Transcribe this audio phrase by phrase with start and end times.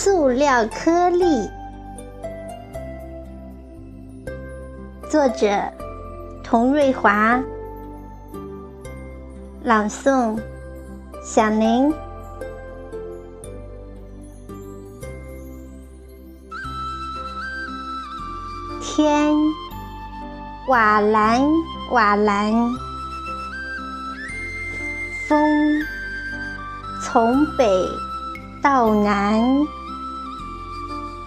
[0.00, 1.50] 塑料颗粒。
[5.10, 5.60] 作者：
[6.44, 7.42] 童瑞华。
[9.64, 10.40] 朗诵：
[11.24, 11.92] 小宁。
[18.80, 19.34] 天，
[20.68, 21.42] 瓦蓝
[21.90, 22.52] 瓦蓝，
[25.26, 25.40] 风，
[27.02, 27.66] 从北
[28.62, 29.42] 到南，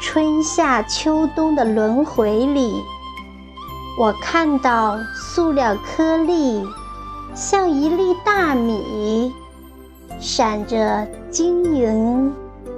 [0.00, 2.82] 春夏秋冬的轮回里，
[3.98, 6.66] 我看到塑料颗粒
[7.34, 9.30] 像一粒大米，
[10.18, 12.32] 闪着晶莹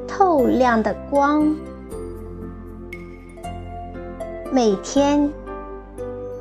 [0.08, 1.54] 透亮的光。
[4.50, 5.30] 每天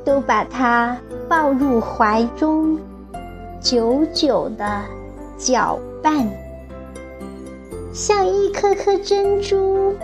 [0.04, 2.76] 都把它抱入怀中，
[3.60, 4.82] 久久的
[5.38, 6.28] 搅拌，
[7.92, 9.94] 像一颗颗珍珠，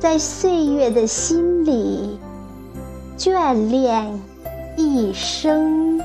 [0.00, 2.18] 在岁月的心里
[3.18, 4.18] 眷恋
[4.74, 6.00] 一生。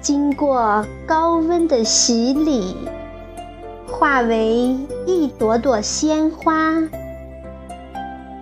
[0.00, 2.74] 经过高温的洗礼，
[3.86, 6.74] 化为一朵朵鲜花。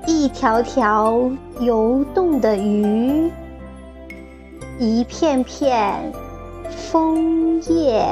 [0.06, 3.30] 一条条游动的鱼，
[4.78, 6.10] 一片片
[6.70, 8.06] 枫叶。